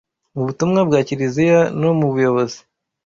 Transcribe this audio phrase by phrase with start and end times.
[0.35, 2.59] mu butumwa bwa Kiliziya no mu buyobozi